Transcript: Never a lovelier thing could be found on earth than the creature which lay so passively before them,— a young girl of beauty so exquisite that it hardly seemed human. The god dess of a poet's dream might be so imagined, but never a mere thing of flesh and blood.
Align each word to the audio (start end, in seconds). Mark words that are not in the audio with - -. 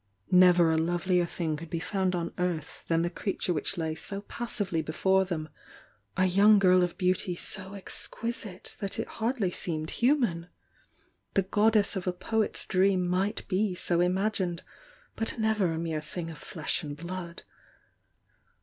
Never 0.31 0.71
a 0.71 0.77
lovelier 0.79 1.27
thing 1.27 1.55
could 1.57 1.69
be 1.69 1.79
found 1.79 2.15
on 2.15 2.33
earth 2.39 2.83
than 2.87 3.03
the 3.03 3.09
creature 3.11 3.53
which 3.53 3.77
lay 3.77 3.93
so 3.93 4.21
passively 4.21 4.81
before 4.81 5.25
them,— 5.25 5.47
a 6.17 6.25
young 6.25 6.57
girl 6.57 6.81
of 6.81 6.97
beauty 6.97 7.35
so 7.35 7.75
exquisite 7.75 8.75
that 8.79 8.97
it 8.97 9.07
hardly 9.07 9.51
seemed 9.51 9.91
human. 9.91 10.47
The 11.35 11.43
god 11.43 11.73
dess 11.73 11.95
of 11.95 12.07
a 12.07 12.13
poet's 12.13 12.65
dream 12.65 13.07
might 13.07 13.47
be 13.47 13.75
so 13.75 14.01
imagined, 14.01 14.63
but 15.15 15.37
never 15.37 15.67
a 15.71 15.77
mere 15.77 16.01
thing 16.01 16.31
of 16.31 16.39
flesh 16.39 16.81
and 16.81 16.97
blood. 16.97 17.43